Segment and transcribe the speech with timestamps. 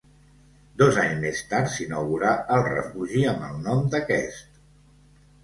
[0.81, 4.59] Dos anys més tard s'inaugurà el refugi amb el nom d'aquest.